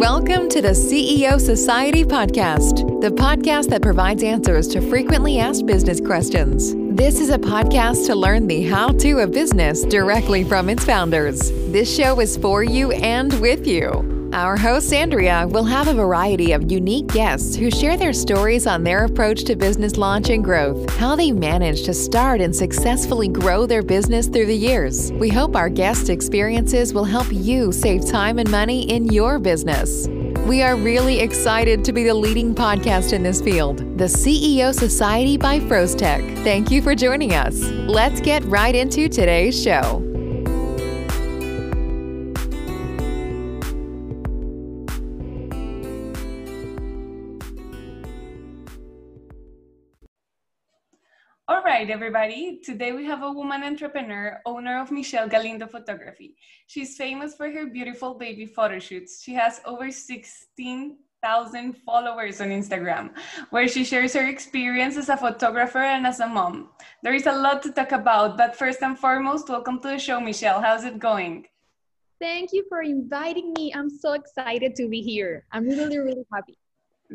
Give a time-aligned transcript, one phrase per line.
[0.00, 6.02] Welcome to the CEO Society Podcast, the podcast that provides answers to frequently asked business
[6.02, 6.74] questions.
[6.94, 11.50] This is a podcast to learn the how to of business directly from its founders.
[11.72, 14.15] This show is for you and with you.
[14.36, 18.84] Our host, Andrea, will have a variety of unique guests who share their stories on
[18.84, 23.64] their approach to business launch and growth, how they managed to start and successfully grow
[23.64, 25.10] their business through the years.
[25.12, 30.06] We hope our guest experiences will help you save time and money in your business.
[30.46, 35.38] We are really excited to be the leading podcast in this field, the CEO Society
[35.38, 36.44] by FrozeTech.
[36.44, 37.58] Thank you for joining us.
[37.88, 40.05] Let's get right into today's show.
[51.76, 52.58] Right, everybody.
[52.64, 56.34] Today we have a woman entrepreneur, owner of Michelle Galindo Photography.
[56.68, 59.22] She's famous for her beautiful baby photo shoots.
[59.22, 63.10] She has over 16,000 followers on Instagram,
[63.50, 66.70] where she shares her experience as a photographer and as a mom.
[67.02, 70.18] There is a lot to talk about, but first and foremost, welcome to the show,
[70.18, 70.62] Michelle.
[70.62, 71.44] How's it going?
[72.18, 73.74] Thank you for inviting me.
[73.74, 75.44] I'm so excited to be here.
[75.52, 76.56] I'm really, really happy.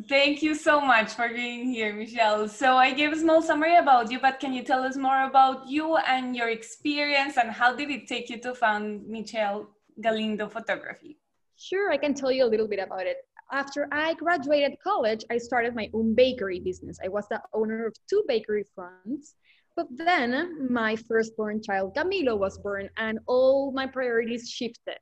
[0.08, 2.48] Thank you so much for being here, Michelle.
[2.48, 5.68] So I gave a small summary about you, but can you tell us more about
[5.68, 9.68] you and your experience and how did it take you to found Michelle
[10.00, 11.18] Galindo Photography?
[11.58, 13.18] Sure, I can tell you a little bit about it.
[13.52, 16.98] After I graduated college, I started my own bakery business.
[17.04, 19.36] I was the owner of two bakery fronts.
[19.76, 25.00] But then my firstborn child, Camilo, was born and all my priorities shifted.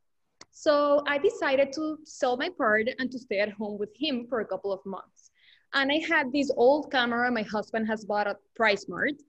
[0.51, 4.41] So I decided to sell my part and to stay at home with him for
[4.41, 5.31] a couple of months.
[5.73, 9.19] And I had this old camera my husband has bought at PriceSmart.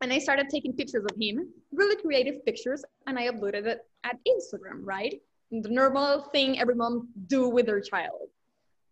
[0.00, 4.18] And I started taking pictures of him, really creative pictures, and I uploaded it at
[4.28, 5.20] Instagram, right?
[5.50, 8.28] The normal thing every mom do with their child.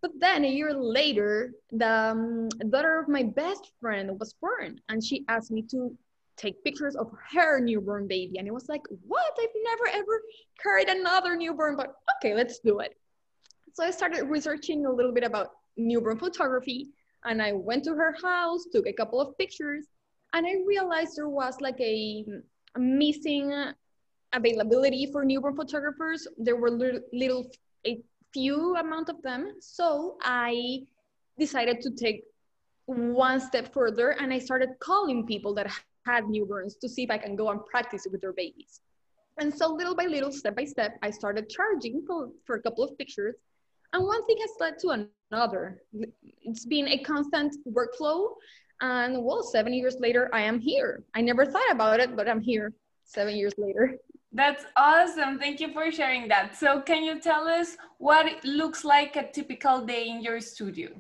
[0.01, 5.03] But then a year later, the um, daughter of my best friend was born, and
[5.03, 5.97] she asked me to
[6.37, 8.39] take pictures of her newborn baby.
[8.39, 9.33] And it was like, what?
[9.41, 10.23] I've never ever
[10.63, 12.97] carried another newborn, but okay, let's do it.
[13.73, 16.91] So I started researching a little bit about newborn photography
[17.25, 19.87] and I went to her house, took a couple of pictures,
[20.33, 22.25] and I realized there was like a,
[22.75, 23.53] a missing
[24.33, 26.27] availability for newborn photographers.
[26.37, 27.51] There were little, little,
[27.87, 28.03] a
[28.33, 29.55] few amount of them.
[29.61, 30.83] So I
[31.39, 32.25] decided to take
[32.87, 35.73] one step further and I started calling people that
[36.07, 38.81] had newborns to see if I can go and practice with their babies.
[39.39, 42.85] And so little by little, step by step, I started charging for, for a couple
[42.85, 43.35] of pictures.
[43.93, 45.83] And one thing has led to another.
[46.43, 48.35] It's been a constant workflow.
[48.81, 51.05] And well, seven years later, I am here.
[51.15, 52.73] I never thought about it, but I'm here
[53.05, 53.97] seven years later.
[54.33, 55.39] That's awesome.
[55.39, 56.57] Thank you for sharing that.
[56.57, 60.91] So, can you tell us what it looks like a typical day in your studio?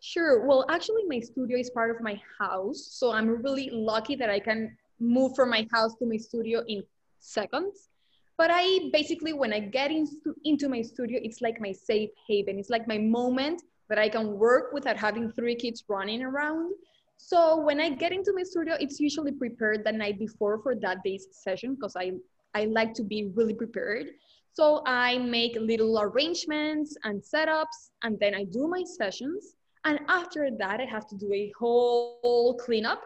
[0.00, 0.46] Sure.
[0.46, 2.88] Well, actually, my studio is part of my house.
[2.90, 6.82] So I'm really lucky that I can move from my house to my studio in
[7.18, 7.90] seconds.
[8.38, 12.58] But I basically, when I get into, into my studio, it's like my safe haven.
[12.58, 16.72] It's like my moment that I can work without having three kids running around.
[17.18, 21.02] So when I get into my studio, it's usually prepared the night before for that
[21.04, 22.12] day's session because I,
[22.54, 24.06] I like to be really prepared.
[24.54, 30.50] So I make little arrangements and setups, and then I do my sessions and after
[30.58, 33.02] that, I have to do a whole cleanup.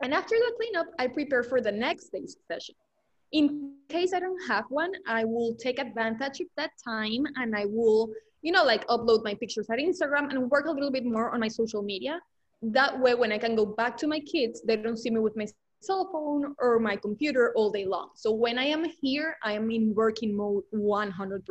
[0.00, 2.74] And after the cleanup, I prepare for the next day's session.
[3.32, 7.66] In case I don't have one, I will take advantage of that time and I
[7.66, 8.10] will,
[8.42, 11.40] you know, like upload my pictures at Instagram and work a little bit more on
[11.40, 12.20] my social media.
[12.62, 15.36] That way, when I can go back to my kids, they don't see me with
[15.36, 15.46] my
[15.80, 18.10] cell phone or my computer all day long.
[18.14, 21.42] So when I am here, I am in working mode 100%.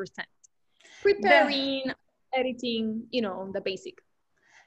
[1.01, 1.91] Preparing,
[2.33, 3.99] editing, you know, the basic.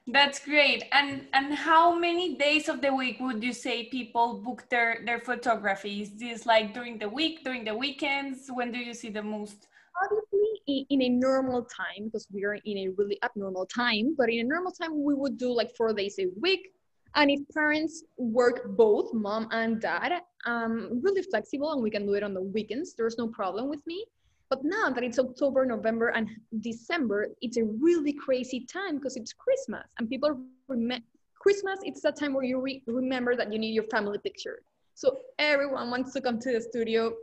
[0.07, 0.83] That's great.
[0.91, 5.19] And and how many days of the week would you say people book their their
[5.19, 6.01] photography?
[6.01, 8.49] Is this like during the week, during the weekends?
[8.49, 9.67] When do you see the most?
[10.03, 14.15] Obviously, in a normal time, because we are in a really abnormal time.
[14.17, 16.73] But in a normal time, we would do like four days a week.
[17.13, 22.13] And if parents work both, mom and dad, um, really flexible, and we can do
[22.13, 22.95] it on the weekends.
[22.95, 24.05] There's no problem with me.
[24.51, 26.27] But now that it's October, November, and
[26.59, 30.37] December, it's a really crazy time because it's Christmas and people
[30.67, 31.05] remember
[31.39, 31.79] Christmas.
[31.83, 34.59] It's that time where you re remember that you need your family picture.
[34.93, 37.13] So everyone wants to come to the studio.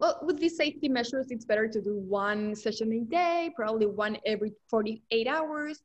[0.00, 4.18] Well, with these safety measures, it's better to do one session a day, probably one
[4.26, 5.84] every 48 hours.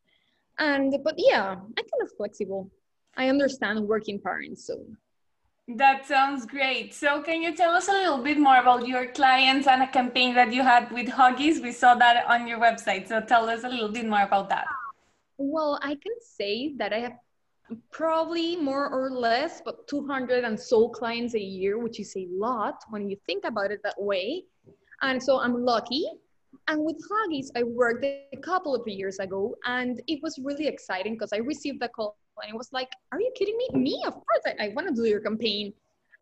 [0.57, 2.71] And but yeah, I'm kind of flexible.
[3.15, 4.83] I understand working parents, so
[5.77, 6.93] That sounds great.
[6.93, 10.33] So, can you tell us a little bit more about your clients and a campaign
[10.35, 11.61] that you had with Huggies?
[11.61, 13.07] We saw that on your website.
[13.07, 14.65] So, tell us a little bit more about that.
[15.37, 17.13] Well, I can say that I have
[17.91, 22.83] probably more or less, but 200 and so clients a year, which is a lot
[22.89, 24.43] when you think about it that way.
[25.01, 26.05] And so I'm lucky.
[26.67, 31.13] And with Huggies, I worked a couple of years ago, and it was really exciting
[31.13, 33.79] because I received a call and it was like, Are you kidding me?
[33.79, 34.03] Me?
[34.05, 35.73] Of course, I, I want to do your campaign.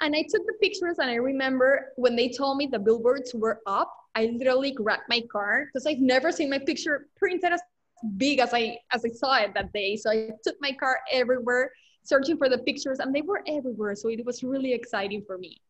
[0.01, 3.60] And I took the pictures, and I remember when they told me the billboards were
[3.68, 7.62] up, I literally grabbed my car because I've never seen my picture printed as
[8.18, 9.95] big as I as I saw it that day.
[9.98, 11.71] So I took my car everywhere,
[12.04, 13.95] searching for the pictures, and they were everywhere.
[13.95, 15.62] So it was really exciting for me.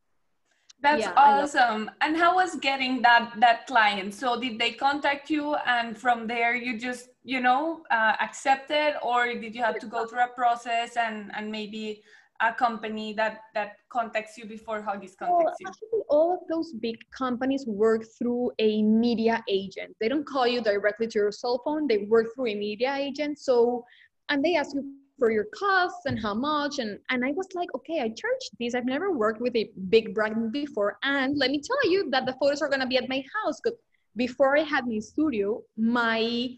[0.81, 1.92] That's yeah, awesome.
[2.00, 4.14] And how was getting that that client?
[4.14, 9.28] So did they contact you, and from there you just you know uh, accepted, or
[9.28, 12.02] did you have to go through a process and and maybe
[12.42, 15.68] a company that that contacts you before Huggies contacts well, you?
[15.68, 19.96] Actually, all of those big companies work through a media agent.
[20.00, 21.88] They don't call you directly to your cell phone.
[21.88, 23.38] They work through a media agent.
[23.40, 23.84] So,
[24.30, 26.80] and they ask you for your costs and how much.
[26.80, 28.74] And and I was like, okay, I charged this.
[28.74, 30.98] I've never worked with a big brand before.
[31.04, 33.60] And let me tell you that the photos are gonna be at my house.
[33.62, 33.77] Because
[34.16, 36.50] before I had my studio, my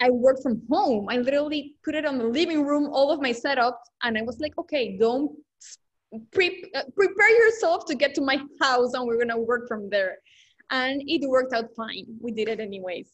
[0.00, 1.08] I, work from home.
[1.10, 4.40] I literally put it on the living room, all of my setup, and I was
[4.40, 5.32] like, okay, don't
[6.32, 10.18] pre- uh, prepare yourself to get to my house, and we're gonna work from there.
[10.70, 12.06] And it worked out fine.
[12.20, 13.10] We did it anyways.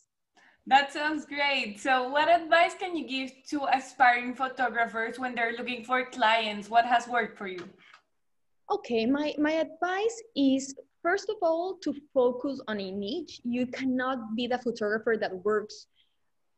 [0.70, 1.81] That sounds great.
[1.81, 6.70] So, what advice can you give to aspiring photographers when they're looking for clients?
[6.70, 7.69] What has worked for you?
[8.70, 13.40] Okay, my, my advice is first of all to focus on a niche.
[13.43, 15.88] You cannot be the photographer that works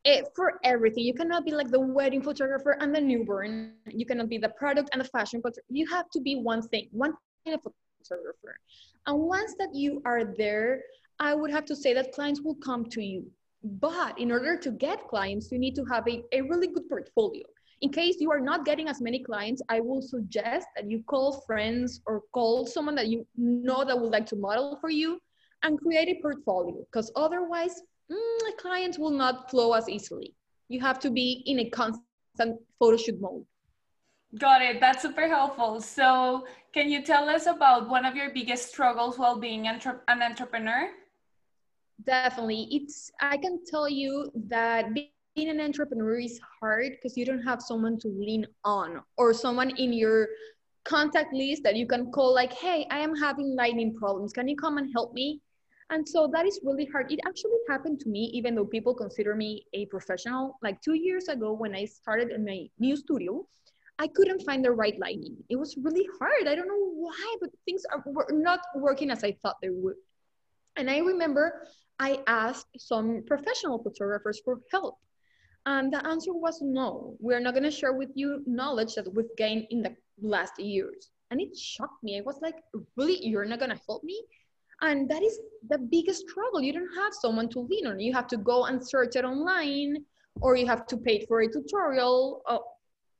[0.04, 1.04] it, for everything.
[1.04, 3.72] You cannot be like the wedding photographer and the newborn.
[3.86, 5.64] You cannot be the product and the fashion photographer.
[5.70, 7.14] You have to be one thing, one
[7.46, 7.72] kind of
[8.06, 8.58] photographer.
[9.06, 10.82] And once that you are there,
[11.18, 13.30] I would have to say that clients will come to you.
[13.64, 17.44] But in order to get clients, you need to have a, a really good portfolio.
[17.80, 21.42] In case you are not getting as many clients, I will suggest that you call
[21.46, 25.20] friends or call someone that you know that would like to model for you
[25.62, 30.34] and create a portfolio because otherwise mm, clients will not flow as easily.
[30.68, 33.44] You have to be in a constant photo shoot mode.
[34.38, 34.80] Got it.
[34.80, 35.80] That's super helpful.
[35.80, 40.22] So, can you tell us about one of your biggest struggles while being entre- an
[40.22, 40.88] entrepreneur?
[42.04, 42.68] Definitely.
[42.70, 47.60] It's I can tell you that being an entrepreneur is hard because you don't have
[47.62, 50.28] someone to lean on or someone in your
[50.84, 54.32] contact list that you can call like, "Hey, I am having lighting problems.
[54.32, 55.40] Can you come and help me?"
[55.90, 57.12] And so that is really hard.
[57.12, 60.58] It actually happened to me, even though people consider me a professional.
[60.62, 63.46] Like two years ago, when I started in my new studio,
[63.98, 65.36] I couldn't find the right lighting.
[65.50, 66.48] It was really hard.
[66.48, 69.96] I don't know why, but things are, were not working as I thought they would.
[70.76, 71.66] And I remember
[72.08, 74.96] I asked some professional photographers for help.
[75.64, 79.36] And the answer was no, we're not going to share with you knowledge that we've
[79.36, 81.10] gained in the last years.
[81.30, 82.18] And it shocked me.
[82.18, 82.56] I was like,
[82.96, 83.18] really?
[83.24, 84.18] You're not going to help me?
[84.82, 85.38] and that is
[85.70, 88.86] the biggest struggle you don't have someone to lean on you have to go and
[88.86, 89.96] search it online
[90.40, 92.58] or you have to pay for a tutorial uh,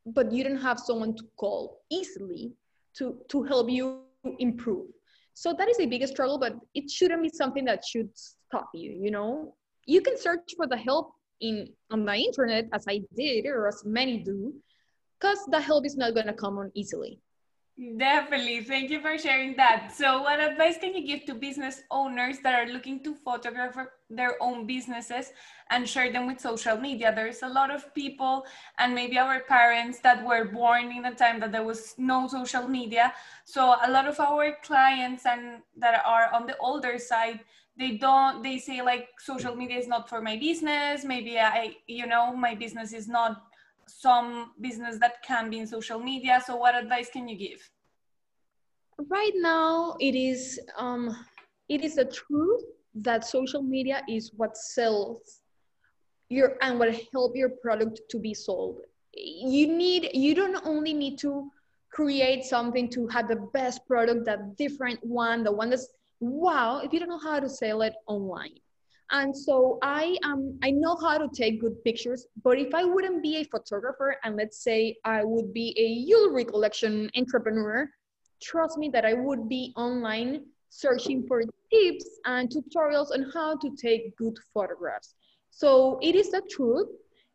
[0.07, 2.53] but you don't have someone to call easily
[2.95, 4.01] to to help you
[4.39, 4.87] improve
[5.35, 8.11] so that is the biggest struggle but it shouldn't be something that should
[8.53, 9.55] stop you you know
[9.87, 13.83] you can search for the help in on the internet as i did or as
[13.85, 14.53] many do
[15.19, 17.19] because the help is not going to come on easily
[17.97, 18.61] Definitely.
[18.65, 19.97] Thank you for sharing that.
[19.97, 23.79] So, what advice can you give to business owners that are looking to photograph
[24.11, 25.33] their own businesses
[25.71, 27.15] and share them with social media?
[27.17, 28.45] There's a lot of people,
[28.79, 32.69] and maybe our parents that were born in a time that there was no social
[32.69, 33.15] media.
[33.47, 37.41] So, a lot of our clients and that are on the older side,
[37.77, 41.05] they don't, they say like social media is not for my business.
[41.05, 43.43] Maybe I, you know, my business is not
[43.87, 46.43] some business that can be in social media.
[46.47, 47.61] So what advice can you give?
[49.09, 51.17] Right now, it is um,
[51.69, 52.63] it is the truth
[52.95, 55.41] that social media is what sells
[56.29, 58.81] your and what help your product to be sold.
[59.15, 61.51] You need you don't only need to
[61.93, 65.89] create something to have the best product, that different one, the one that's
[66.23, 66.79] wow.
[66.79, 68.55] If you don't know how to sell it online,
[69.11, 73.23] and so I um I know how to take good pictures, but if I wouldn't
[73.23, 77.89] be a photographer and let's say I would be a jewelry collection entrepreneur,
[78.41, 83.77] trust me that I would be online searching for tips and tutorials on how to
[83.77, 85.15] take good photographs.
[85.51, 86.89] So it is the truth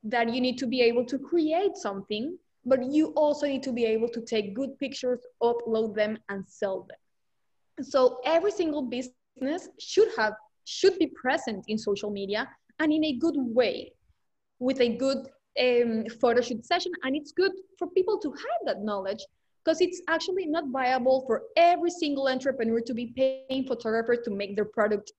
[0.04, 3.86] that you need to be able to create something, but you also need to be
[3.86, 6.98] able to take good pictures, upload them, and sell them.
[7.82, 10.34] So every single business should have
[10.66, 13.94] should be present in social media and in a good way,
[14.60, 15.30] with a good
[15.60, 16.92] um, photo shoot session.
[17.04, 19.24] And it's good for people to have that knowledge
[19.64, 24.56] because it's actually not viable for every single entrepreneur to be paying photographers to make
[24.56, 25.12] their product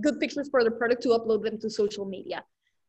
[0.00, 2.42] good pictures for the product to upload them to social media.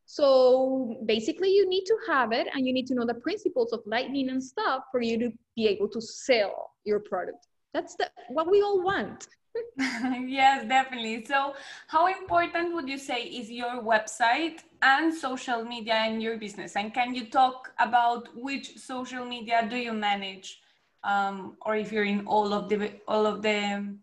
[0.06, 3.82] So basically you need to have it and you need to know the principles of
[3.86, 7.46] lighting and stuff for you to be able to sell your product.
[7.74, 9.28] That's the, what we all want.
[9.78, 11.26] yes, definitely.
[11.26, 11.56] So
[11.88, 16.76] how important would you say is your website and social media in your business?
[16.76, 20.62] And can you talk about which social media do you manage?
[21.04, 23.96] Um, or if you're in all of the all of the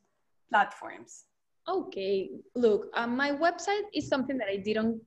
[0.48, 1.24] platforms
[1.68, 4.98] okay look um, my website is something that i did on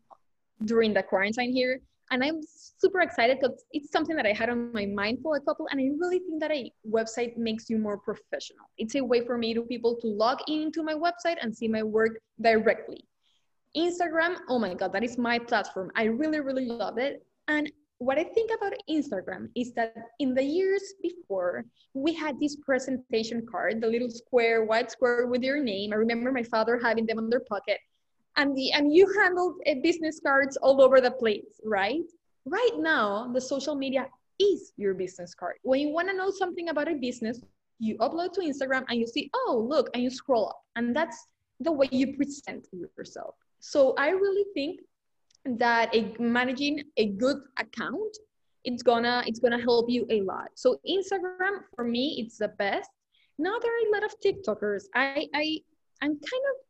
[0.65, 1.81] during the quarantine here.
[2.11, 5.41] And I'm super excited because it's something that I had on my mind for a
[5.41, 5.67] couple.
[5.71, 8.65] And I really think that a website makes you more professional.
[8.77, 11.83] It's a way for me to people to log into my website and see my
[11.83, 13.05] work directly.
[13.77, 15.91] Instagram, oh my God, that is my platform.
[15.95, 17.23] I really, really love it.
[17.47, 22.55] And what I think about Instagram is that in the years before, we had this
[22.55, 25.91] presentation card, the little square, white square with your name.
[25.91, 27.79] I remember my father having them on their pocket
[28.39, 32.09] and the and you handled uh, business cards all over the place right?
[32.45, 34.07] Right now the social media
[34.39, 35.55] is your business card.
[35.63, 37.41] When you want to know something about a business
[37.81, 40.61] you upload to instagram and you see oh look and you scroll up.
[40.75, 41.27] And that's
[41.59, 43.35] the way you present yourself.
[43.59, 44.79] So i really think
[45.57, 48.17] that a, managing a good account
[48.65, 50.49] it's gonna it's gonna help you a lot.
[50.55, 52.89] So instagram for me it's the best.
[53.37, 54.83] Now there are a lot of tiktokers.
[54.95, 55.59] I i
[56.01, 56.68] i'm kind of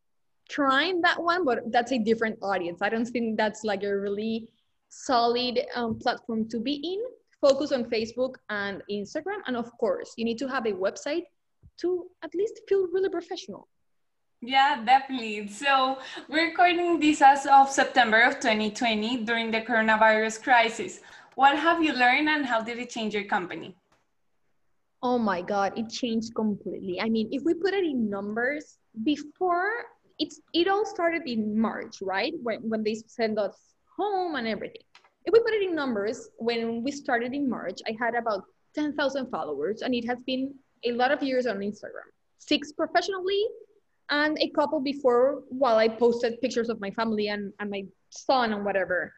[0.49, 2.81] trying that one, but that's a different audience.
[2.81, 4.49] I don't think that's like a really
[4.89, 6.99] solid um, platform to be in.
[7.39, 9.39] Focus on Facebook and Instagram.
[9.47, 11.23] And of course, you need to have a website
[11.81, 13.69] to at least feel really professional.
[14.41, 15.47] Yeah, definitely.
[15.47, 21.01] So we're recording this as of September of 2020 during the coronavirus crisis.
[21.35, 23.75] What have you learned and how did it change your company?
[25.01, 26.99] Oh my God, it changed completely.
[26.99, 29.85] I mean, if we put it in numbers, before
[30.19, 32.33] it's it all started in March, right?
[32.43, 33.57] When when they sent us
[33.97, 34.83] home and everything.
[35.25, 39.29] If we put it in numbers, when we started in March, I had about 10,000
[39.29, 40.53] followers, and it has been
[40.85, 42.07] a lot of years on Instagram.
[42.37, 43.43] Six professionally,
[44.09, 48.53] and a couple before while I posted pictures of my family and, and my son
[48.53, 49.13] and whatever.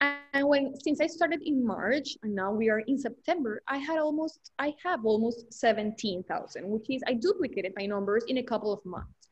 [0.00, 3.98] And when since I started in March and now we are in September, I had
[3.98, 8.84] almost I have almost 17,000, which is I duplicated my numbers in a couple of
[8.84, 9.25] months.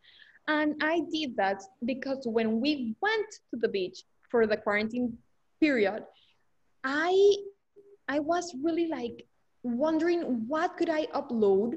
[0.47, 5.17] And I did that because when we went to the beach for the quarantine
[5.61, 6.05] period,
[6.83, 7.37] I
[8.09, 9.27] I was really like
[9.63, 11.77] wondering what could I upload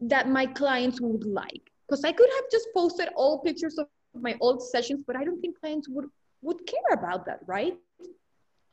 [0.00, 1.70] that my clients would like.
[1.86, 5.40] Because I could have just posted all pictures of my old sessions, but I don't
[5.40, 6.06] think clients would
[6.42, 7.78] would care about that, right?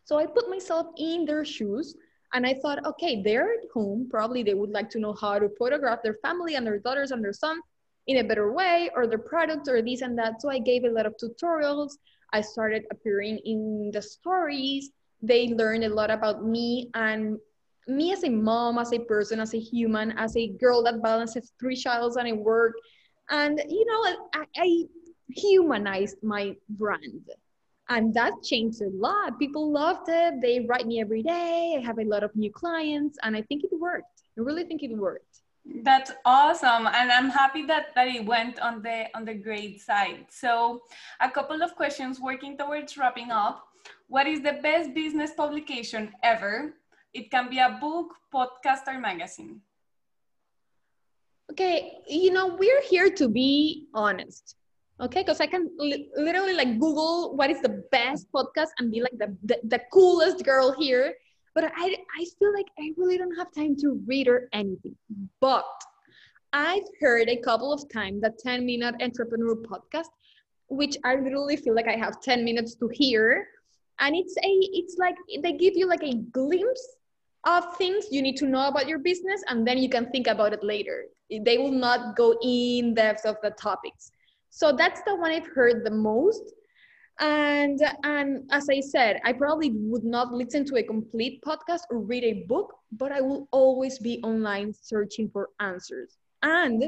[0.04, 1.96] So I put myself in their shoes
[2.34, 4.08] and I thought, okay, they're at home.
[4.10, 7.24] Probably they would like to know how to photograph their family and their daughters and
[7.24, 7.62] their son
[8.08, 10.42] in a better way or the product or this and that.
[10.42, 11.94] So I gave a lot of tutorials.
[12.34, 14.90] I started appearing in the stories.
[15.22, 17.38] They learned a lot about me and
[17.88, 21.52] me as a mom, as a person, as a human, as a girl that balances
[21.60, 22.74] three childs and a work.
[23.30, 24.84] And, you know, I, I
[25.30, 27.30] humanized my brand.
[27.90, 29.38] And that changed a lot.
[29.38, 30.42] People loved it.
[30.42, 31.76] They write me every day.
[31.78, 34.24] I have a lot of new clients, and I think it worked.
[34.38, 35.42] I really think it worked.
[35.74, 40.28] That's awesome, and I'm happy that that it went on the on the great side.
[40.30, 40.82] So,
[41.20, 43.64] a couple of questions working towards wrapping up.
[44.08, 46.76] What is the best business publication ever?
[47.14, 49.62] It can be a book, podcast, or magazine.
[51.52, 54.56] Okay, you know we're here to be honest.
[55.00, 59.02] Okay, because I can li literally like Google what is the best podcast and be
[59.02, 61.16] like the, the, the coolest girl here
[61.54, 64.96] but I, I feel like I really don't have time to read or anything.
[65.40, 65.66] But
[66.54, 70.10] I've heard a couple of times that 10 minute entrepreneur podcast,
[70.68, 73.48] which I literally feel like I have 10 minutes to hear.
[74.00, 76.88] And it's a, it's like they give you like a glimpse
[77.46, 80.54] of things you need to know about your business, and then you can think about
[80.54, 81.06] it later.
[81.30, 84.12] They will not go in depth of the topics.
[84.50, 86.54] So that's the one I've heard the most
[87.20, 92.00] and and as i said i probably would not listen to a complete podcast or
[92.00, 96.84] read a book but i will always be online searching for answers and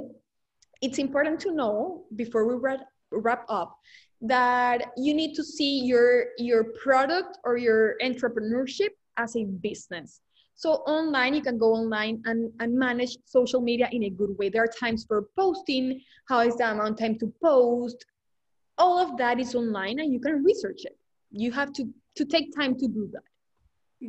[0.81, 3.77] it's important to know before we wrap, wrap up
[4.21, 10.21] that you need to see your your product or your entrepreneurship as a business
[10.55, 14.49] So online, you can go online and, and manage social media in a good way.
[14.49, 18.05] There are times for posting, how is the amount of time to post.
[18.83, 20.97] All of that is online and you can research it.
[21.31, 21.83] You have to,
[22.17, 23.27] to take time to do that.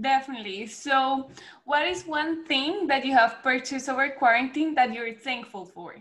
[0.02, 0.66] Definitely.
[0.66, 1.30] So,
[1.64, 5.94] what is one thing that you have purchased over quarantine that you're thankful for?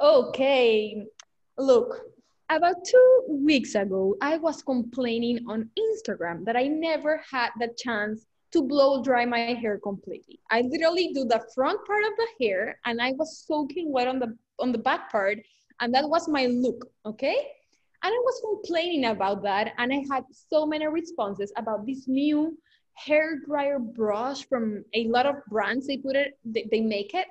[0.00, 1.04] Okay.
[1.58, 1.88] Look,
[2.48, 8.26] about two weeks ago, I was complaining on Instagram that I never had the chance
[8.52, 10.38] to blow dry my hair completely.
[10.50, 14.18] I literally do the front part of the hair and I was soaking wet on
[14.20, 15.38] the on the back part
[15.80, 17.38] and that was my look, okay?
[18.02, 22.56] And I was complaining about that and I had so many responses about this new
[22.94, 27.26] hair dryer brush from a lot of brands they put it they, they make it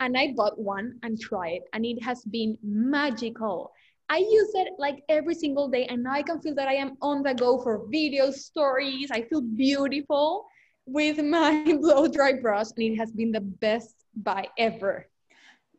[0.00, 3.72] and I bought one and tried it and it has been magical.
[4.08, 6.96] I use it like every single day, and now I can feel that I am
[7.02, 9.10] on the go for video stories.
[9.10, 10.46] I feel beautiful
[10.86, 15.08] with my blow dry brush, and it has been the best buy ever.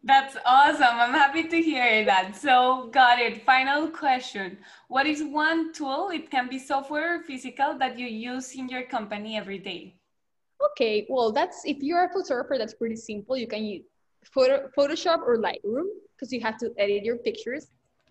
[0.07, 0.95] That's awesome.
[1.03, 2.33] I'm happy to hear that.
[2.33, 3.43] So, got it.
[3.43, 8.55] Final question What is one tool, it can be software or physical, that you use
[8.55, 9.97] in your company every day?
[10.71, 13.35] Okay, well, that's if you're a photographer, that's pretty simple.
[13.35, 13.83] You can use
[14.23, 17.67] Photo, Photoshop or Lightroom because you have to edit your pictures.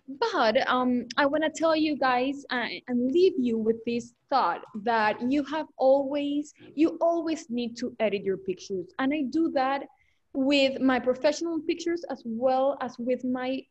[0.07, 4.61] But um, I want to tell you guys uh, and leave you with this thought
[4.83, 8.85] that you have always, you always need to edit your pictures.
[8.99, 9.87] And I do that
[10.33, 13.61] with my professional pictures as well as with my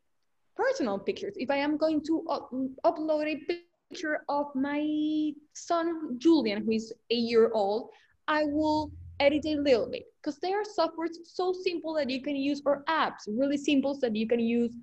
[0.55, 1.33] personal pictures.
[1.37, 2.51] If I am going to up
[2.85, 7.89] upload a picture of my son, Julian, who is a year old,
[8.27, 12.35] I will edit a little bit because there are softwares so simple that you can
[12.35, 14.73] use or apps really simple that you can use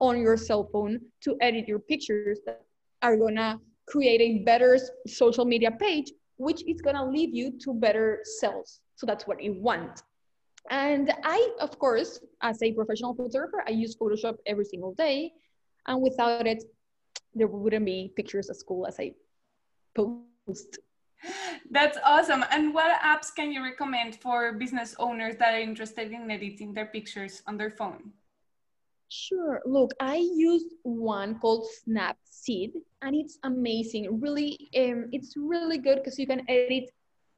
[0.00, 2.64] on your cell phone to edit your pictures that
[3.02, 8.20] are gonna create a better social media page, which is gonna lead you to better
[8.22, 8.80] sales.
[8.96, 10.02] So that's what you want.
[10.70, 15.32] And I, of course, as a professional photographer, I use Photoshop every single day.
[15.86, 16.64] And without it,
[17.34, 19.12] there wouldn't be pictures at school as I
[19.94, 20.78] post.
[21.70, 22.44] That's awesome.
[22.50, 26.86] And what apps can you recommend for business owners that are interested in editing their
[26.86, 28.12] pictures on their phone?
[29.08, 29.62] Sure.
[29.64, 32.72] Look, I use one called Snapseed,
[33.02, 34.20] and it's amazing.
[34.20, 36.90] Really, um, it's really good because you can edit.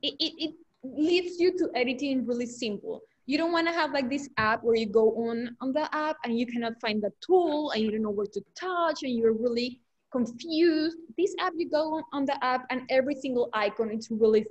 [0.02, 3.02] It, it, it leads you to editing really simple.
[3.26, 6.16] You don't want to have like this app where you go on on the app
[6.24, 9.32] and you cannot find the tool and you don't know where to touch and you're
[9.32, 9.80] really
[10.12, 10.98] confused.
[11.18, 14.46] This app, you go on, on the app and every single icon it's really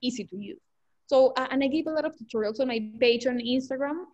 [0.00, 0.60] easy to use.
[1.06, 4.04] So, uh, and I give a lot of tutorials on my page on Instagram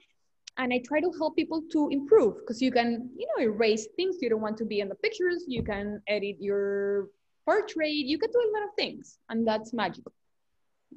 [0.56, 4.16] and I try to help people to improve because you can, you know, erase things
[4.20, 5.44] you don't want to be in the pictures.
[5.46, 7.08] You can edit your
[7.44, 7.92] portrait.
[7.92, 10.12] You can do a lot of things, and that's magical.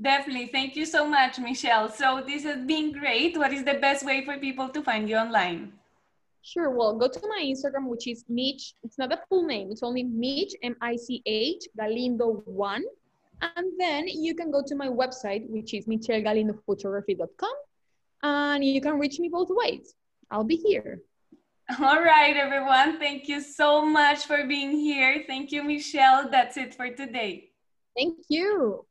[0.02, 0.48] Definitely.
[0.48, 1.90] Thank you so much, Michelle.
[1.90, 3.38] So this has been great.
[3.38, 5.74] What is the best way for people to find you online?
[6.42, 6.72] Sure.
[6.72, 8.74] Well, go to my Instagram, which is Mich.
[8.84, 9.72] It's not a full name.
[9.72, 12.82] It's only Mich, M-I-C-H, Galindo1.
[13.42, 17.54] And then you can go to my website, which is michellegalindophotography.com
[18.24, 19.96] and you can reach me both ways.
[20.32, 21.02] I'll be here.
[21.80, 23.00] All right, everyone.
[23.00, 25.24] Thank you so much for being here.
[25.28, 26.30] Thank you, Michelle.
[26.30, 27.52] That's it for today.
[27.96, 28.86] Thank you.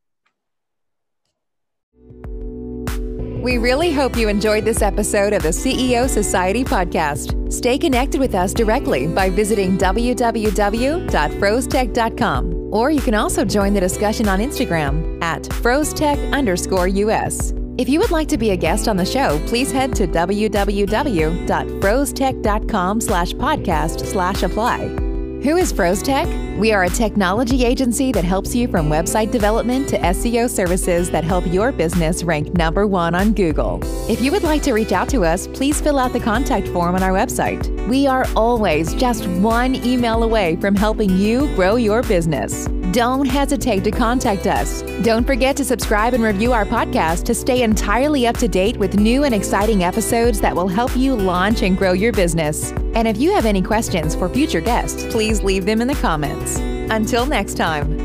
[3.42, 7.52] We really hope you enjoyed this episode of the CEO Society podcast.
[7.52, 14.28] Stay connected with us directly by visiting www.frozetech.com, or you can also join the discussion
[14.28, 17.52] on Instagram at frozetech underscore US.
[17.78, 23.00] If you would like to be a guest on the show, please head to www.frozetech.com
[23.00, 25.12] slash podcast slash apply.
[25.42, 26.57] Who is FrozeTech?
[26.57, 31.24] We are a technology agency that helps you from website development to SEO services that
[31.24, 33.81] help your business rank number one on Google.
[34.09, 36.94] If you would like to reach out to us, please fill out the contact form
[36.94, 37.68] on our website.
[37.88, 43.83] We are always just one email away from helping you grow your business don't hesitate
[43.85, 44.83] to contact us.
[45.02, 48.98] Don't forget to subscribe and review our podcast to stay entirely up to date with
[48.98, 52.70] new and exciting episodes that will help you launch and grow your business.
[52.94, 56.59] And if you have any questions for future guests, please leave them in the comments.
[56.59, 58.01] Until next time.